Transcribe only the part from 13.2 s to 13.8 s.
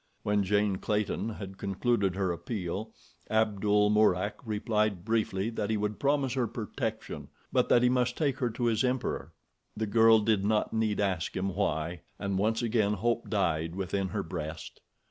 died